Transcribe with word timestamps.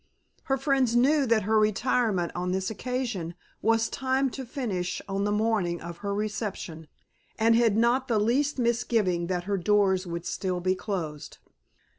Her 0.45 0.57
friends 0.57 0.95
knew 0.95 1.27
that 1.27 1.43
her 1.43 1.59
retirement 1.59 2.31
on 2.33 2.51
this 2.51 2.71
occasion 2.71 3.35
was 3.61 3.87
timed 3.87 4.33
to 4.33 4.47
finish 4.47 4.99
on 5.07 5.25
the 5.25 5.31
morning 5.31 5.79
of 5.79 5.97
her 5.99 6.11
reception 6.11 6.87
and 7.37 7.55
had 7.55 7.77
not 7.77 8.07
the 8.07 8.17
least 8.17 8.57
misgiving 8.57 9.27
that 9.27 9.43
her 9.43 9.57
doors 9.59 10.07
would 10.07 10.25
still 10.25 10.59
be 10.59 10.73
closed. 10.73 11.37